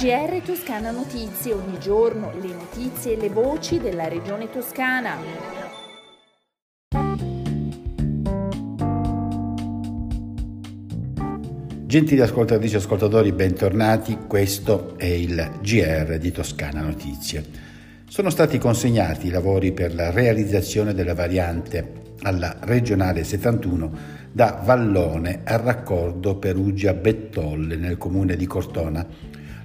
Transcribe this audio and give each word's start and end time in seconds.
GR 0.00 0.40
Toscana 0.42 0.92
Notizie, 0.92 1.52
ogni 1.52 1.78
giorno 1.78 2.32
le 2.40 2.54
notizie 2.54 3.12
e 3.12 3.20
le 3.20 3.28
voci 3.28 3.78
della 3.78 4.08
regione 4.08 4.48
toscana. 4.48 5.14
Gentili 11.84 12.22
ascoltatrici 12.22 12.76
e 12.76 12.78
ascoltatori, 12.78 13.32
bentornati. 13.32 14.16
Questo 14.26 14.94
è 14.96 15.04
il 15.04 15.58
GR 15.60 16.16
di 16.16 16.32
Toscana 16.32 16.80
Notizie. 16.80 17.44
Sono 18.08 18.30
stati 18.30 18.56
consegnati 18.56 19.26
i 19.26 19.30
lavori 19.30 19.72
per 19.72 19.94
la 19.94 20.10
realizzazione 20.10 20.94
della 20.94 21.14
variante 21.14 22.00
alla 22.22 22.56
regionale 22.60 23.22
71 23.22 24.18
da 24.32 24.62
Vallone 24.64 25.40
al 25.44 25.58
raccordo 25.58 26.36
Perugia-Bettolle 26.36 27.76
nel 27.76 27.98
comune 27.98 28.36
di 28.36 28.46
Cortona. 28.46 29.06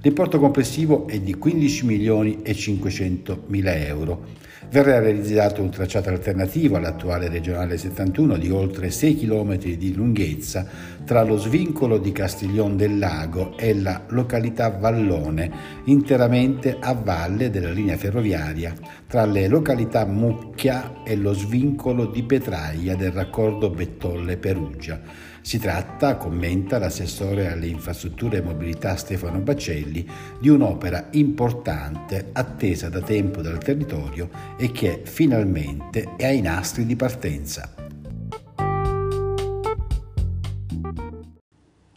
L'importo 0.06 0.38
complessivo 0.38 1.08
è 1.08 1.20
di 1.20 1.34
15 1.34 1.84
milioni 1.88 2.44
e 2.44 2.54
500 2.54 3.46
mila 3.48 3.76
euro 3.76 4.26
verrà 4.70 5.00
realizzato 5.00 5.64
un 5.64 5.72
tracciato 5.72 6.10
alternativo 6.10 6.76
all'attuale 6.76 7.28
regionale 7.28 7.76
71 7.76 8.38
di 8.38 8.52
oltre 8.52 8.92
6 8.92 9.18
km 9.18 9.58
di 9.58 9.96
lunghezza 9.96 10.68
tra 11.04 11.24
lo 11.24 11.38
svincolo 11.38 11.98
di 11.98 12.12
Castiglion 12.12 12.78
del 12.78 13.00
Lago 13.00 13.58
e 13.58 13.74
la 13.74 14.04
località 14.10 14.70
Vallone, 14.70 15.52
interamente 15.86 16.78
a 16.80 16.94
valle 16.94 17.50
della 17.50 17.72
linea 17.72 17.98
ferroviaria, 17.98 18.76
tra 19.08 19.26
le 19.26 19.48
località 19.48 20.06
Mucchia 20.06 21.04
e 21.04 21.16
lo 21.16 21.34
svincolo 21.34 22.06
di 22.06 22.22
Petraia 22.22 22.96
del 22.96 23.12
raccordo 23.12 23.72
Bettolle-Perugia. 23.72 25.34
Si 25.46 25.60
tratta, 25.60 26.18
commenta 26.18 26.80
l'assessore 26.80 27.52
alle 27.52 27.68
infrastrutture 27.68 28.38
e 28.38 28.42
mobilità 28.42 28.96
Stefano 28.96 29.42
Baccelli, 29.42 30.04
di 30.40 30.50
un'opera 30.50 31.10
importante 31.12 32.30
attesa 32.32 32.90
da 32.90 33.00
tempo 33.00 33.44
dal 33.44 33.60
territorio 33.60 34.28
e 34.58 34.72
che 34.72 35.02
finalmente 35.04 36.16
è 36.18 36.26
ai 36.26 36.42
nastri 36.42 36.88
di 36.88 36.96
partenza. 36.96 37.76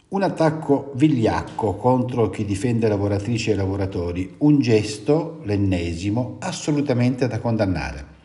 Un 0.09 0.21
attacco 0.21 0.91
vigliacco 0.93 1.73
contro 1.73 2.29
chi 2.29 2.45
difende 2.45 2.87
lavoratrici 2.87 3.49
e 3.49 3.55
lavoratori, 3.55 4.35
un 4.37 4.59
gesto, 4.59 5.41
l'ennesimo, 5.43 6.37
assolutamente 6.39 7.27
da 7.27 7.39
condannare. 7.39 8.18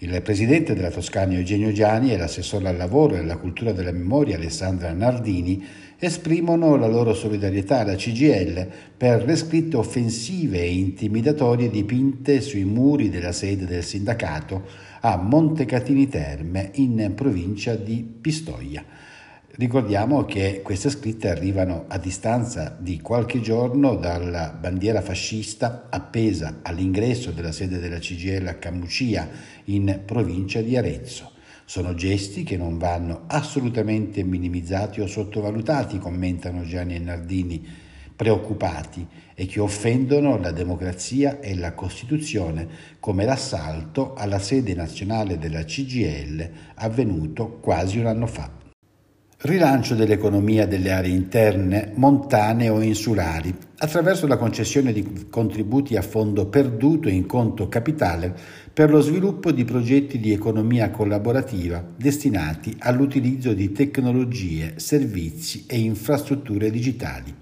Il 0.00 0.22
presidente 0.22 0.74
della 0.74 0.92
Toscana 0.92 1.32
Eugenio 1.32 1.72
Giani 1.72 2.12
e 2.12 2.16
l'assessore 2.16 2.68
al 2.68 2.76
lavoro 2.76 3.16
e 3.16 3.18
alla 3.18 3.36
cultura 3.36 3.72
della 3.72 3.90
memoria 3.90 4.36
Alessandra 4.36 4.92
Nardini 4.92 5.66
esprimono 5.98 6.76
la 6.76 6.86
loro 6.86 7.14
solidarietà 7.14 7.80
alla 7.80 7.96
CGL 7.96 8.64
per 8.96 9.24
le 9.24 9.34
scritte 9.34 9.76
offensive 9.76 10.60
e 10.60 10.72
intimidatorie 10.72 11.68
dipinte 11.68 12.40
sui 12.40 12.62
muri 12.62 13.10
della 13.10 13.32
sede 13.32 13.66
del 13.66 13.82
sindacato 13.82 14.68
a 15.00 15.16
Montecatini 15.16 16.08
Terme 16.08 16.70
in 16.74 17.10
provincia 17.16 17.74
di 17.74 18.06
Pistoia. 18.20 18.84
Ricordiamo 19.58 20.24
che 20.24 20.60
queste 20.62 20.88
scritte 20.88 21.28
arrivano 21.28 21.86
a 21.88 21.98
distanza 21.98 22.76
di 22.78 23.00
qualche 23.00 23.40
giorno 23.40 23.96
dalla 23.96 24.50
bandiera 24.50 25.00
fascista 25.00 25.88
appesa 25.90 26.60
all'ingresso 26.62 27.32
della 27.32 27.50
sede 27.50 27.80
della 27.80 27.98
CGL 27.98 28.46
a 28.46 28.54
Camucia 28.54 29.28
in 29.64 30.02
provincia 30.04 30.60
di 30.60 30.76
Arezzo. 30.76 31.32
Sono 31.64 31.94
gesti 31.94 32.44
che 32.44 32.56
non 32.56 32.78
vanno 32.78 33.24
assolutamente 33.26 34.22
minimizzati 34.22 35.00
o 35.00 35.08
sottovalutati, 35.08 35.98
commentano 35.98 36.62
Gianni 36.62 36.94
e 36.94 37.00
Nardini, 37.00 37.66
preoccupati 38.14 39.04
e 39.34 39.46
che 39.46 39.58
offendono 39.58 40.38
la 40.38 40.52
democrazia 40.52 41.40
e 41.40 41.56
la 41.56 41.72
Costituzione, 41.72 42.68
come 43.00 43.24
l'assalto 43.24 44.14
alla 44.14 44.38
sede 44.38 44.72
nazionale 44.74 45.36
della 45.36 45.64
CGL 45.64 46.48
avvenuto 46.76 47.58
quasi 47.58 47.98
un 47.98 48.06
anno 48.06 48.28
fa. 48.28 48.57
Rilancio 49.40 49.94
dell'economia 49.94 50.66
delle 50.66 50.90
aree 50.90 51.12
interne, 51.12 51.92
montane 51.94 52.68
o 52.70 52.82
insulari, 52.82 53.56
attraverso 53.76 54.26
la 54.26 54.36
concessione 54.36 54.92
di 54.92 55.28
contributi 55.30 55.94
a 55.94 56.02
fondo 56.02 56.46
perduto 56.46 57.08
in 57.08 57.24
conto 57.24 57.68
capitale 57.68 58.34
per 58.72 58.90
lo 58.90 59.00
sviluppo 59.00 59.52
di 59.52 59.64
progetti 59.64 60.18
di 60.18 60.32
economia 60.32 60.90
collaborativa 60.90 61.84
destinati 61.94 62.74
all'utilizzo 62.80 63.52
di 63.52 63.70
tecnologie, 63.70 64.72
servizi 64.74 65.66
e 65.68 65.78
infrastrutture 65.78 66.68
digitali 66.72 67.32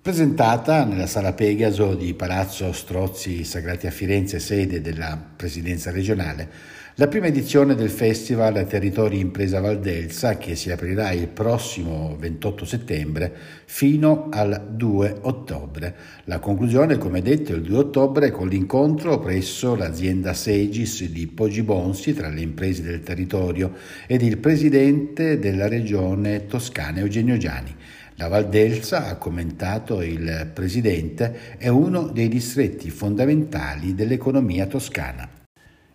Presentata 0.00 0.84
nella 0.84 1.08
sala 1.08 1.34
Pegaso 1.34 1.94
di 1.94 2.14
Palazzo 2.14 2.72
Strozzi 2.72 3.42
Sagrati 3.44 3.88
a 3.88 3.90
Firenze, 3.90 4.38
sede 4.38 4.80
della 4.80 5.20
Presidenza 5.36 5.90
regionale, 5.90 6.48
la 6.94 7.08
prima 7.08 7.26
edizione 7.26 7.74
del 7.74 7.90
Festival 7.90 8.66
Territori 8.66 9.18
Impresa 9.18 9.60
Valdelsa 9.60 10.38
che 10.38 10.54
si 10.54 10.70
aprirà 10.70 11.10
il 11.10 11.26
prossimo 11.26 12.16
28 12.16 12.64
settembre 12.64 13.32
fino 13.66 14.28
al 14.30 14.68
2 14.70 15.18
ottobre. 15.22 15.94
La 16.24 16.38
conclusione, 16.38 16.96
come 16.96 17.20
detto, 17.20 17.52
il 17.52 17.62
2 17.62 17.76
ottobre 17.76 18.30
con 18.30 18.48
l'incontro 18.48 19.18
presso 19.18 19.74
l'azienda 19.74 20.32
Segis 20.32 21.04
di 21.06 21.26
Pogibonsi 21.26 22.14
tra 22.14 22.28
le 22.28 22.40
imprese 22.40 22.82
del 22.82 23.02
territorio 23.02 23.72
ed 24.06 24.22
il 24.22 24.38
presidente 24.38 25.38
della 25.38 25.68
regione 25.68 26.46
toscana 26.46 27.00
Eugenio 27.00 27.36
Giani. 27.36 27.74
La 28.20 28.26
Valdelsa, 28.26 29.06
ha 29.06 29.14
commentato 29.14 30.02
il 30.02 30.50
presidente, 30.52 31.56
è 31.56 31.68
uno 31.68 32.08
dei 32.08 32.26
distretti 32.26 32.90
fondamentali 32.90 33.94
dell'economia 33.94 34.66
toscana. 34.66 35.28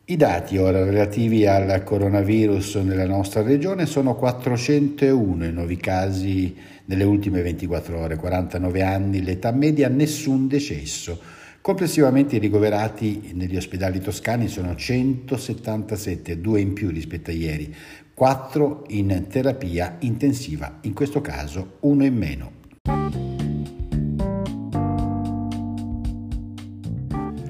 I 0.06 0.16
dati 0.16 0.58
ora 0.58 0.86
relativi 0.86 1.46
al 1.46 1.84
coronavirus 1.84 2.76
nella 2.76 3.06
nostra 3.06 3.42
regione 3.42 3.86
sono 3.86 4.16
401 4.16 5.46
i 5.48 5.52
nuovi 5.52 5.76
casi 5.76 6.56
nelle 6.86 7.04
ultime 7.04 7.42
24 7.42 8.00
ore, 8.00 8.16
49 8.16 8.82
anni, 8.82 9.22
l'età 9.22 9.52
media, 9.52 9.90
nessun 9.90 10.48
decesso. 10.48 11.20
Complessivamente 11.64 12.36
i 12.36 12.40
ricoverati 12.40 13.32
negli 13.36 13.56
ospedali 13.56 14.02
toscani 14.02 14.50
sono 14.50 14.76
177, 14.76 16.42
due 16.42 16.60
in 16.60 16.74
più 16.74 16.90
rispetto 16.90 17.30
a 17.30 17.34
ieri, 17.34 17.74
4 18.14 18.84
in 18.90 19.28
terapia 19.30 19.96
intensiva, 20.00 20.80
in 20.82 20.92
questo 20.92 21.22
caso 21.22 21.78
uno 21.80 22.04
in 22.04 22.18
meno. 22.18 22.52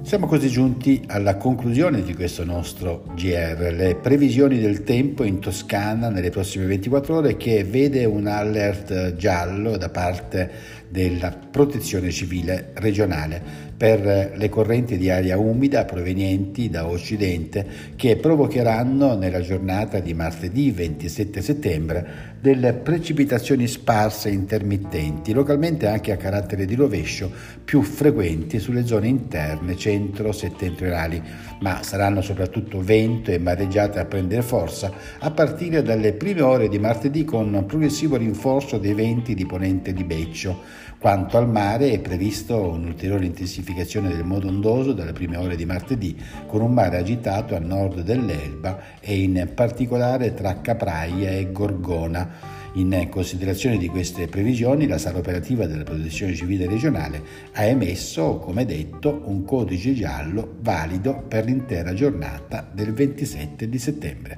Siamo 0.03 0.27
così 0.27 0.47
giunti 0.47 1.01
alla 1.07 1.37
conclusione 1.37 2.03
di 2.03 2.13
questo 2.13 2.45
nostro 2.45 3.05
GR, 3.15 3.73
le 3.75 3.95
previsioni 3.99 4.59
del 4.59 4.83
tempo 4.83 5.23
in 5.23 5.39
Toscana 5.39 6.09
nelle 6.09 6.29
prossime 6.29 6.67
24 6.67 7.15
ore 7.15 7.35
che 7.35 7.63
vede 7.63 8.05
un 8.05 8.27
alert 8.27 9.15
giallo 9.15 9.75
da 9.75 9.89
parte 9.89 10.51
della 10.87 11.31
protezione 11.31 12.11
civile 12.11 12.73
regionale 12.75 13.71
per 13.83 14.31
le 14.33 14.47
correnti 14.47 14.97
di 14.97 15.09
aria 15.09 15.37
umida 15.37 15.83
provenienti 15.83 16.69
da 16.69 16.87
occidente 16.87 17.67
che 17.97 18.15
provocheranno 18.15 19.17
nella 19.17 19.41
giornata 19.41 19.99
di 19.99 20.13
martedì 20.13 20.71
27 20.71 21.41
settembre 21.41 22.33
delle 22.39 22.71
precipitazioni 22.71 23.67
sparse 23.67 24.29
intermittenti, 24.29 25.33
localmente 25.33 25.87
anche 25.87 26.13
a 26.13 26.17
carattere 26.17 26.63
di 26.63 26.75
rovescio, 26.75 27.29
più 27.63 27.81
frequenti 27.81 28.57
sulle 28.59 28.85
zone 28.85 29.07
interne 29.07 29.75
centro-settentrionali, 29.75 31.21
ma 31.59 31.83
saranno 31.83 32.21
soprattutto 32.21 32.81
vento 32.81 33.31
e 33.31 33.37
mareggiate 33.37 33.99
a 33.99 34.05
prendere 34.05 34.43
forza 34.43 34.91
a 35.19 35.31
partire 35.31 35.81
dalle 35.81 36.13
prime 36.13 36.41
ore 36.41 36.69
di 36.69 36.79
martedì 36.79 37.25
con 37.25 37.65
progressivo 37.67 38.15
rinforzo 38.15 38.77
dei 38.77 38.93
venti 38.93 39.33
di 39.33 39.45
ponente 39.45 39.91
di 39.91 40.05
Beccio. 40.05 40.81
Quanto 41.03 41.37
al 41.37 41.49
mare 41.49 41.91
è 41.91 41.99
previsto 41.99 42.57
un'ulteriore 42.57 43.25
intensificazione 43.73 44.09
del 44.09 44.23
modo 44.23 44.47
ondoso 44.47 44.93
dalle 44.93 45.11
prime 45.11 45.37
ore 45.37 45.55
di 45.55 45.65
martedì, 45.65 46.15
con 46.47 46.61
un 46.61 46.73
mare 46.73 46.97
agitato 46.97 47.55
a 47.55 47.59
nord 47.59 48.01
dell'Elba 48.01 48.99
e 48.99 49.21
in 49.21 49.49
particolare 49.53 50.33
tra 50.33 50.61
Capraia 50.61 51.31
e 51.31 51.51
Gorgona. 51.51 52.61
In 52.75 53.07
considerazione 53.09 53.77
di 53.77 53.87
queste 53.87 54.27
previsioni, 54.27 54.87
la 54.87 54.97
sala 54.97 55.19
operativa 55.19 55.67
della 55.67 55.83
Protezione 55.83 56.33
Civile 56.33 56.67
regionale 56.67 57.21
ha 57.53 57.63
emesso, 57.63 58.37
come 58.37 58.65
detto, 58.65 59.21
un 59.25 59.43
codice 59.43 59.93
giallo 59.93 60.55
valido 60.61 61.23
per 61.27 61.45
l'intera 61.45 61.93
giornata 61.93 62.67
del 62.71 62.93
27 62.93 63.69
di 63.69 63.77
settembre. 63.77 64.37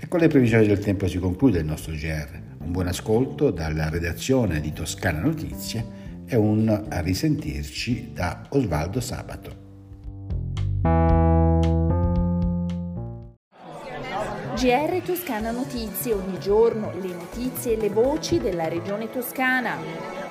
E 0.00 0.08
con 0.08 0.18
le 0.18 0.28
previsioni 0.28 0.66
del 0.66 0.80
tempo 0.80 1.06
si 1.06 1.18
conclude 1.18 1.60
il 1.60 1.66
nostro 1.66 1.92
GR. 1.92 2.46
Un 2.64 2.72
buon 2.72 2.88
ascolto 2.88 3.50
dalla 3.50 3.88
redazione 3.88 4.60
di 4.60 4.72
Toscana 4.72 5.20
Notizie 5.20 5.97
e 6.28 6.36
un 6.36 6.68
a 6.88 7.00
risentirci 7.00 8.12
da 8.12 8.42
Osvaldo 8.50 9.00
Sabato. 9.00 9.66
GR 14.54 15.02
Toscana 15.04 15.50
Notizie, 15.52 16.12
ogni 16.12 16.38
giorno 16.38 16.92
le 17.00 17.14
notizie 17.14 17.74
e 17.74 17.76
le 17.80 17.88
voci 17.88 18.38
della 18.38 18.68
regione 18.68 19.08
toscana. 19.08 20.27